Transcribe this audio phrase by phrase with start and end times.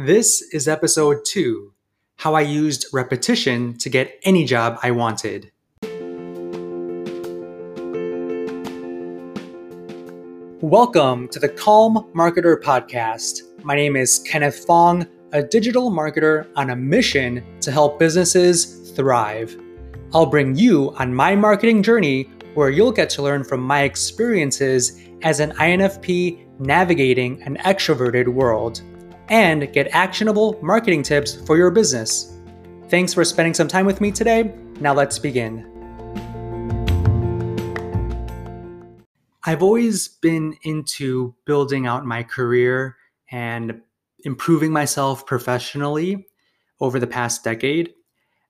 [0.00, 1.72] This is episode two
[2.18, 5.50] How I Used Repetition to Get Any Job I Wanted.
[10.60, 13.42] Welcome to the Calm Marketer Podcast.
[13.64, 19.60] My name is Kenneth Fong, a digital marketer on a mission to help businesses thrive.
[20.14, 25.00] I'll bring you on my marketing journey where you'll get to learn from my experiences
[25.22, 28.80] as an INFP navigating an extroverted world
[29.28, 32.34] and get actionable marketing tips for your business.
[32.88, 34.54] Thanks for spending some time with me today.
[34.80, 35.66] Now let's begin.
[39.44, 42.96] I've always been into building out my career
[43.30, 43.80] and
[44.24, 46.26] improving myself professionally
[46.80, 47.94] over the past decade.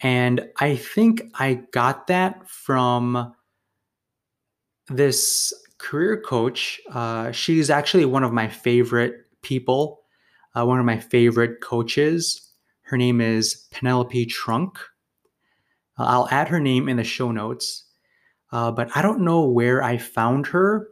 [0.00, 3.34] And I think I got that from
[4.88, 6.80] this career coach.
[6.90, 9.99] Uh, she's actually one of my favorite people
[10.56, 12.50] uh, one of my favorite coaches.
[12.82, 14.78] Her name is Penelope Trunk.
[15.98, 17.84] Uh, I'll add her name in the show notes,
[18.52, 20.88] uh, but I don't know where I found her.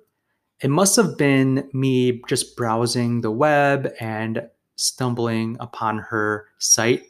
[0.60, 7.04] It must have been me just browsing the web and stumbling upon her site.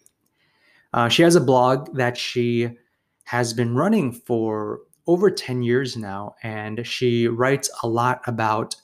[0.92, 2.70] Uh, she has a blog that she
[3.24, 8.76] has been running for over 10 years now, and she writes a lot about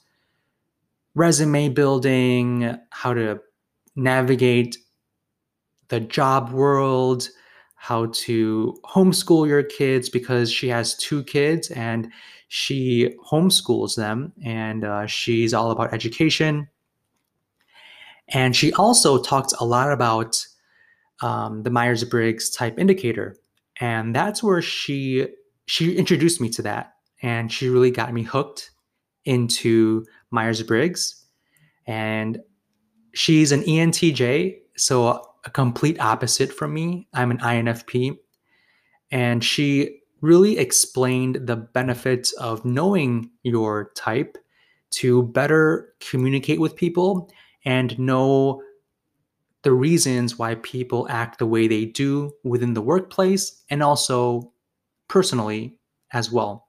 [1.15, 3.39] resume building, how to
[3.95, 4.77] navigate
[5.89, 7.29] the job world,
[7.75, 12.11] how to homeschool your kids because she has two kids and
[12.47, 16.67] she homeschools them and uh, she's all about education.
[18.29, 20.43] And she also talks a lot about
[21.21, 23.37] um, the Myers Briggs type indicator.
[23.79, 25.27] And that's where she
[25.67, 28.71] she introduced me to that and she really got me hooked
[29.25, 31.25] into Myers Briggs
[31.87, 32.39] and
[33.15, 37.07] she's an ENTJ, so a complete opposite from me.
[37.13, 38.17] I'm an INFP.
[39.11, 44.37] And she really explained the benefits of knowing your type
[44.91, 47.29] to better communicate with people
[47.65, 48.61] and know
[49.63, 54.51] the reasons why people act the way they do within the workplace and also
[55.07, 55.77] personally
[56.13, 56.67] as well.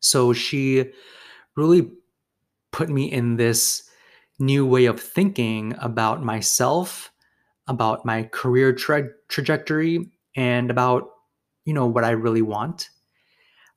[0.00, 0.90] So she
[1.56, 1.90] really
[2.72, 3.83] put me in this
[4.38, 7.10] new way of thinking about myself,
[7.66, 11.10] about my career tra- trajectory, and about
[11.64, 12.90] you know what I really want.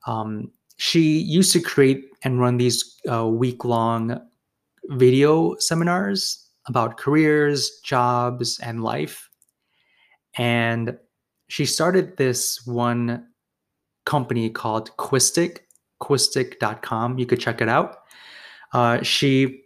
[0.05, 4.19] Um, she used to create and run these uh, week long
[4.89, 9.29] video seminars about careers, jobs, and life.
[10.37, 10.97] And
[11.47, 13.27] she started this one
[14.05, 15.59] company called Quistic,
[16.01, 17.17] quistic.com.
[17.17, 17.97] You could check it out.
[18.73, 19.63] Uh, she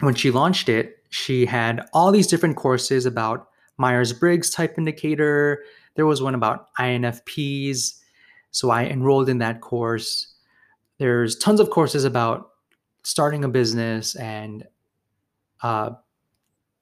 [0.00, 5.64] when she launched it, she had all these different courses about Myers Briggs type indicator.
[5.94, 7.98] There was one about INFPs.
[8.50, 10.34] So I enrolled in that course.
[10.98, 12.50] There's tons of courses about
[13.02, 14.64] starting a business and
[15.62, 15.90] uh,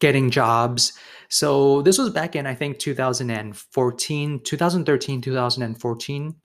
[0.01, 0.93] getting jobs.
[1.29, 6.37] So this was back in, I think, 2014, 2013, 2014.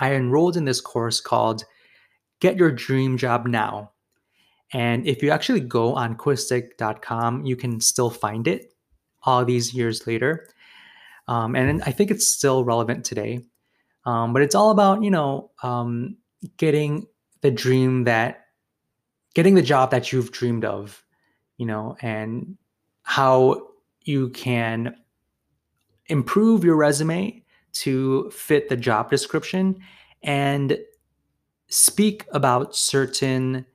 [0.00, 1.64] I enrolled in this course called
[2.40, 3.92] Get Your Dream Job Now.
[4.72, 8.74] And if you actually go on quistic.com, you can still find it
[9.22, 10.46] all these years later.
[11.26, 13.40] Um, and I think it's still relevant today.
[14.04, 16.16] Um, but it's all about, you know, um,
[16.56, 17.06] getting
[17.40, 18.46] the dream that,
[19.34, 21.04] getting the job that you've dreamed of,
[21.56, 22.56] you know, and
[23.02, 23.68] how
[24.02, 24.96] you can
[26.06, 27.42] improve your resume
[27.72, 29.78] to fit the job description
[30.22, 30.78] and
[31.68, 33.66] speak about certain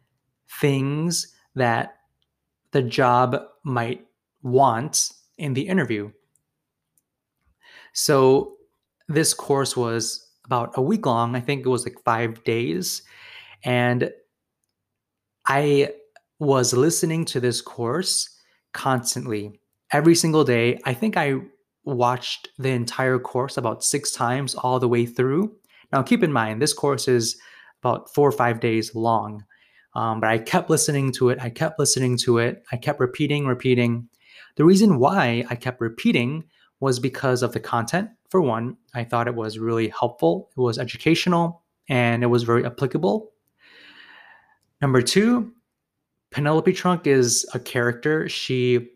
[0.59, 1.97] things that
[2.71, 4.05] the job might
[4.41, 6.11] want in the interview.
[7.93, 8.55] So
[9.07, 11.35] this course was about a week long.
[11.35, 13.03] I think it was like five days.
[13.63, 14.11] And
[15.47, 15.93] I
[16.39, 18.29] was listening to this course
[18.73, 19.59] constantly
[19.91, 20.79] every single day.
[20.85, 21.35] I think I
[21.85, 25.55] watched the entire course about six times all the way through.
[25.91, 27.37] Now, keep in mind, this course is
[27.81, 29.43] about four or five days long.
[29.95, 31.39] Um, but I kept listening to it.
[31.41, 32.63] I kept listening to it.
[32.71, 34.07] I kept repeating, repeating.
[34.55, 36.43] The reason why I kept repeating
[36.79, 38.09] was because of the content.
[38.29, 42.65] For one, I thought it was really helpful, it was educational, and it was very
[42.65, 43.31] applicable.
[44.81, 45.53] Number two,
[46.31, 48.27] Penelope Trunk is a character.
[48.27, 48.89] She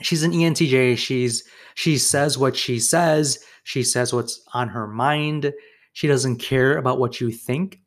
[0.00, 0.96] she's an ENTJ.
[0.96, 1.44] She's
[1.74, 3.38] she says what she says.
[3.64, 5.52] She says what's on her mind.
[5.92, 7.81] She doesn't care about what you think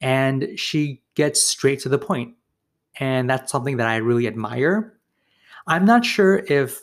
[0.00, 2.34] and she gets straight to the point.
[2.98, 4.98] And that's something that I really admire.
[5.66, 6.80] I'm not sure if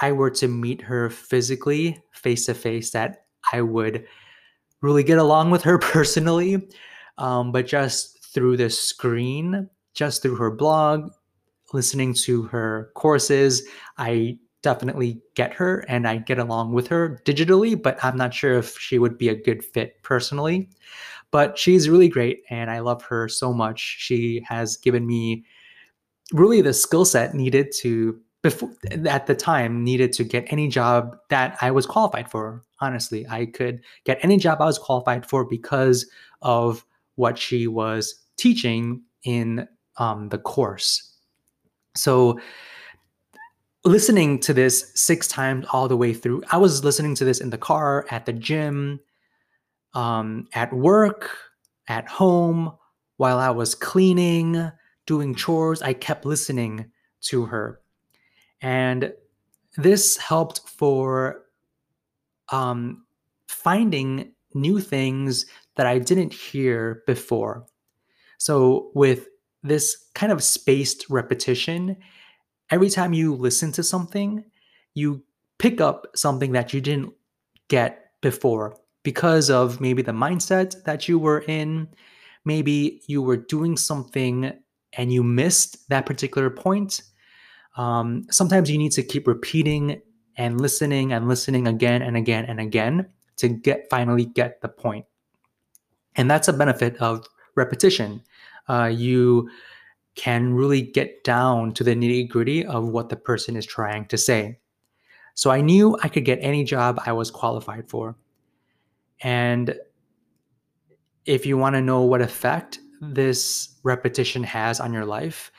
[0.00, 4.04] I were to meet her physically, face to face, that I would
[4.80, 6.68] really get along with her personally.
[7.18, 11.10] Um, but just through the screen, just through her blog,
[11.72, 13.62] listening to her courses,
[13.98, 18.58] I definitely get her and I get along with her digitally, but I'm not sure
[18.58, 20.68] if she would be a good fit personally.
[21.30, 23.96] But she's really great and I love her so much.
[23.98, 25.44] She has given me
[26.32, 28.70] really the skill set needed to before
[29.06, 32.62] at the time needed to get any job that I was qualified for.
[32.80, 36.06] Honestly, I could get any job I was qualified for because
[36.42, 41.14] of what she was teaching in um, the course.
[41.94, 42.40] So,
[43.84, 47.50] listening to this six times all the way through, I was listening to this in
[47.50, 49.00] the car, at the gym,
[49.94, 51.30] um, at work,
[51.88, 52.72] at home,
[53.16, 54.70] while I was cleaning,
[55.06, 55.82] doing chores.
[55.82, 56.90] I kept listening
[57.22, 57.80] to her.
[58.60, 59.12] And
[59.76, 61.42] this helped for
[62.50, 63.04] um,
[63.48, 65.46] finding new things
[65.76, 67.66] that I didn't hear before.
[68.38, 69.28] So, with
[69.62, 71.96] this kind of spaced repetition,
[72.70, 74.44] every time you listen to something,
[74.94, 75.22] you
[75.58, 77.12] pick up something that you didn't
[77.68, 81.88] get before because of maybe the mindset that you were in.
[82.44, 84.52] Maybe you were doing something
[84.94, 87.02] and you missed that particular point.
[87.76, 90.02] Um, sometimes you need to keep repeating
[90.36, 93.06] and listening and listening again and again and again
[93.36, 95.06] to get finally get the point.
[96.16, 98.22] And that's a benefit of repetition.
[98.68, 99.48] Uh, you
[100.14, 104.18] can really get down to the nitty gritty of what the person is trying to
[104.18, 104.58] say.
[105.34, 108.16] So I knew I could get any job I was qualified for.
[109.22, 109.74] And
[111.24, 115.50] if you want to know what effect this repetition has on your life,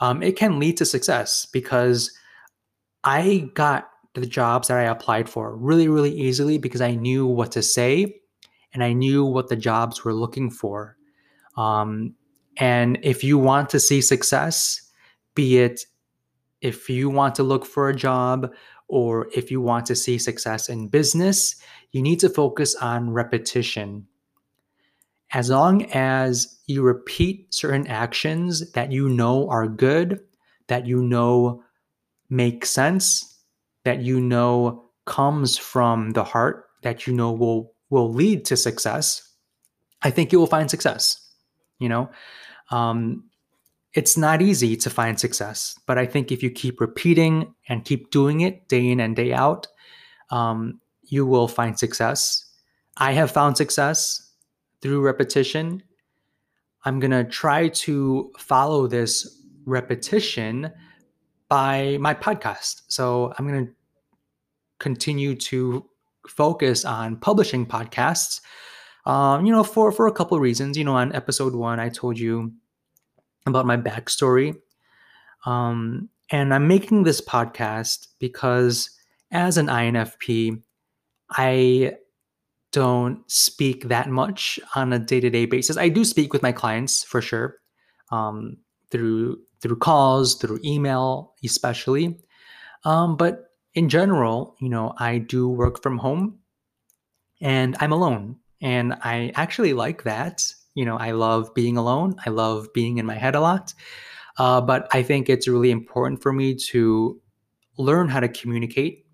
[0.00, 2.10] um, it can lead to success because
[3.04, 7.52] I got the jobs that I applied for really, really easily because I knew what
[7.52, 8.20] to say
[8.72, 10.96] and I knew what the jobs were looking for.
[11.56, 12.14] Um,
[12.60, 14.82] and if you want to see success,
[15.34, 15.86] be it
[16.60, 18.52] if you want to look for a job
[18.86, 21.56] or if you want to see success in business,
[21.92, 24.06] you need to focus on repetition.
[25.32, 30.20] As long as you repeat certain actions that you know are good,
[30.66, 31.62] that you know
[32.28, 33.38] make sense,
[33.84, 39.34] that you know comes from the heart, that you know will will lead to success,
[40.02, 41.16] I think you will find success.
[41.78, 42.10] You know,
[42.70, 43.24] um,
[43.94, 48.10] it's not easy to find success, but I think if you keep repeating and keep
[48.10, 49.66] doing it day in and day out,
[50.30, 52.46] um, you will find success.
[52.96, 54.32] I have found success
[54.80, 55.82] through repetition.
[56.84, 60.70] I'm going to try to follow this repetition
[61.48, 62.82] by my podcast.
[62.86, 63.72] So I'm going to
[64.78, 65.84] continue to
[66.28, 68.40] focus on publishing podcasts
[69.06, 70.76] um, you know, for for a couple of reasons.
[70.76, 72.52] You know, on episode one, I told you
[73.46, 74.56] about my backstory,
[75.46, 78.90] um, and I'm making this podcast because
[79.30, 80.62] as an INFP,
[81.30, 81.94] I
[82.72, 85.76] don't speak that much on a day-to-day basis.
[85.76, 87.56] I do speak with my clients for sure,
[88.10, 88.58] um,
[88.90, 92.18] through through calls, through email, especially.
[92.84, 96.38] Um, but in general, you know, I do work from home,
[97.40, 98.36] and I'm alone.
[98.62, 100.52] And I actually like that.
[100.74, 103.74] You know, I love being alone, I love being in my head a lot.
[104.38, 107.20] Uh, but I think it's really important for me to
[107.76, 109.06] learn how to communicate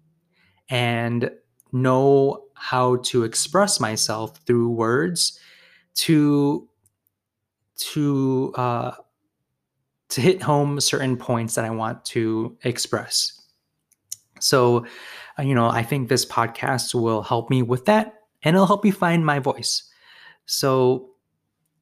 [0.68, 1.30] and
[1.72, 5.38] know how to express myself through words
[5.94, 6.68] to
[7.76, 8.92] to uh,
[10.08, 13.32] to hit home certain points that I want to express.
[14.40, 14.86] So,
[15.38, 18.84] uh, you know, I think this podcast will help me with that and it'll help
[18.84, 19.82] you find my voice.
[20.46, 21.10] So,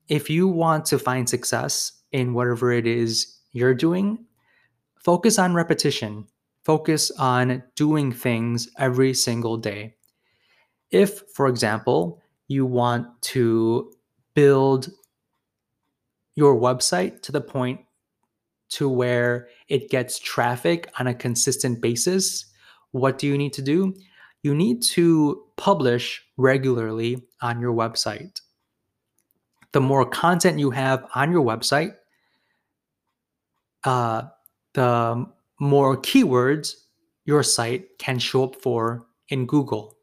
[0.08, 4.24] if you want to find success in whatever it is you're doing,
[4.96, 6.26] focus on repetition.
[6.64, 9.94] Focus on doing things every single day.
[10.90, 13.92] If, for example, you want to
[14.34, 14.90] build
[16.34, 17.80] your website to the point
[18.70, 22.46] to where it gets traffic on a consistent basis,
[22.92, 23.94] what do you need to do?
[24.44, 28.42] you need to publish regularly on your website.
[29.74, 31.96] The more content you have on your website,
[33.82, 34.22] uh,
[34.72, 35.26] the
[35.58, 36.74] more keywords
[37.26, 39.98] your site can show up for in Google.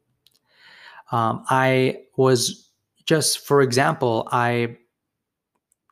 [1.10, 2.70] Um, I was
[3.06, 4.76] just, for example, I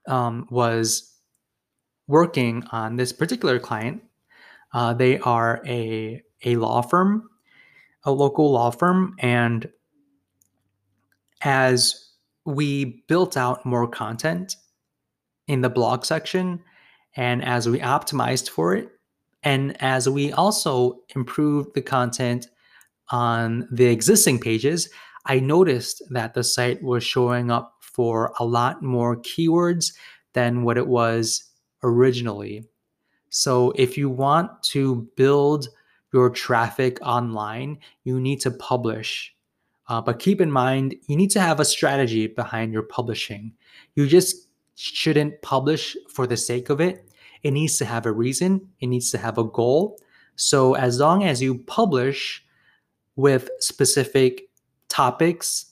[0.06, 1.16] um, was
[2.06, 4.02] working on this particular client
[4.72, 7.28] Uh, they are a a law firm,
[8.04, 9.68] a local law firm, and
[11.42, 12.09] as
[12.44, 14.56] we built out more content
[15.46, 16.62] in the blog section,
[17.16, 18.88] and as we optimized for it,
[19.42, 22.48] and as we also improved the content
[23.10, 24.88] on the existing pages,
[25.26, 29.92] I noticed that the site was showing up for a lot more keywords
[30.32, 31.44] than what it was
[31.82, 32.68] originally.
[33.30, 35.68] So if you want to build
[36.12, 39.34] your traffic online, you need to publish.
[39.90, 43.52] Uh, but keep in mind, you need to have a strategy behind your publishing.
[43.96, 47.10] You just shouldn't publish for the sake of it.
[47.42, 49.98] It needs to have a reason, it needs to have a goal.
[50.36, 52.44] So as long as you publish
[53.16, 54.48] with specific
[54.88, 55.66] topics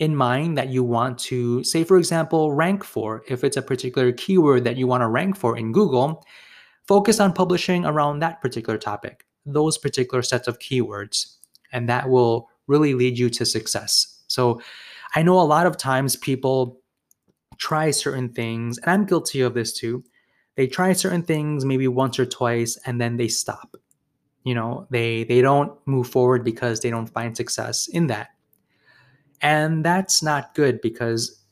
[0.00, 4.10] in mind that you want to, say, for example, rank for, if it's a particular
[4.10, 6.26] keyword that you want to rank for in Google,
[6.88, 11.36] focus on publishing around that particular topic, those particular sets of keywords,
[11.70, 14.22] and that will really lead you to success.
[14.28, 14.60] So
[15.14, 16.80] I know a lot of times people
[17.58, 20.04] try certain things, and I'm guilty of this too.
[20.56, 23.76] They try certain things maybe once or twice and then they stop.
[24.44, 28.28] You know, they they don't move forward because they don't find success in that.
[29.40, 31.42] And that's not good because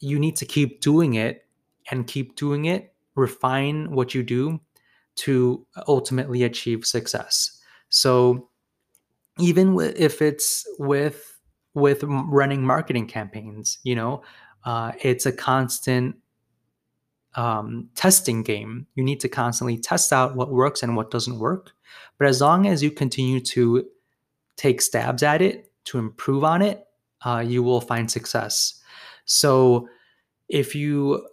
[0.00, 1.46] you need to keep doing it
[1.90, 4.60] and keep doing it, refine what you do
[5.16, 7.60] to ultimately achieve success.
[7.88, 8.49] So
[9.40, 11.26] even if it's with
[11.74, 14.22] with running marketing campaigns, you know,
[14.64, 16.16] uh, it's a constant
[17.34, 18.86] um, testing game.
[18.94, 21.70] You need to constantly test out what works and what doesn't work.
[22.18, 23.86] But as long as you continue to
[24.56, 26.86] take stabs at it, to improve on it,
[27.24, 28.82] uh, you will find success.
[29.24, 29.88] So
[30.48, 31.26] if you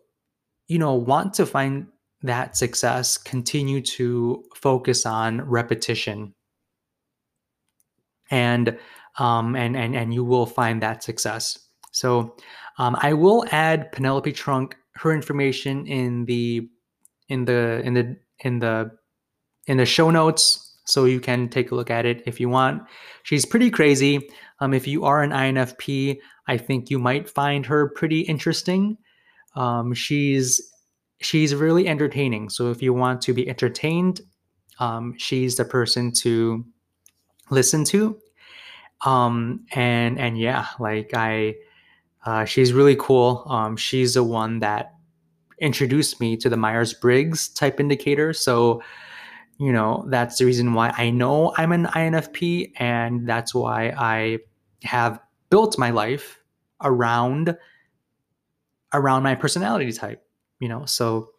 [0.67, 1.87] you know want to find
[2.23, 6.33] that success, continue to focus on repetition,
[8.31, 8.77] and
[9.19, 11.57] um, and and and you will find that success.
[11.91, 12.35] So
[12.77, 16.67] um, I will add Penelope Trunk her information in the
[17.29, 18.91] in the in the in the
[19.67, 22.81] in the show notes so you can take a look at it if you want.
[23.23, 24.29] She's pretty crazy.
[24.59, 26.17] Um, if you are an INFP,
[26.47, 28.97] I think you might find her pretty interesting.
[29.55, 30.61] Um, she's
[31.19, 32.49] she's really entertaining.
[32.49, 34.21] So if you want to be entertained,
[34.79, 36.63] um, she's the person to
[37.49, 38.17] listen to.
[39.05, 41.55] Um, and and yeah, like I,
[42.25, 43.43] uh, she's really cool.
[43.47, 44.93] Um, she's the one that
[45.59, 48.33] introduced me to the Myers Briggs type indicator.
[48.33, 48.81] So
[49.59, 54.39] you know that's the reason why I know I'm an INFP, and that's why I
[54.83, 56.39] have built my life
[56.81, 57.57] around
[58.93, 60.23] around my personality type
[60.59, 61.31] you know so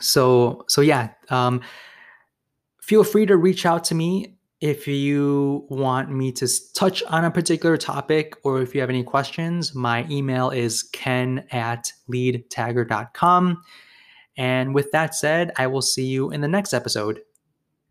[0.00, 1.60] so so yeah um
[2.82, 7.30] feel free to reach out to me if you want me to touch on a
[7.30, 13.62] particular topic or if you have any questions my email is ken at leadtagger.com
[14.36, 17.20] and with that said i will see you in the next episode